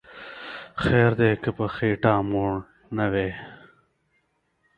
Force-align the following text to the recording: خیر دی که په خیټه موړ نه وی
خیر 0.83 1.11
دی 1.19 1.31
که 1.43 1.49
په 1.57 1.65
خیټه 1.75 2.13
موړ 2.31 2.53
نه 2.97 3.05
وی 3.13 3.31